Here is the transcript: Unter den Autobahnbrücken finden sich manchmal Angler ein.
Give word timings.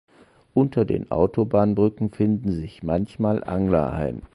Unter 0.55 0.83
den 0.83 1.11
Autobahnbrücken 1.11 2.09
finden 2.09 2.51
sich 2.53 2.81
manchmal 2.81 3.43
Angler 3.43 3.93
ein. 3.93 4.23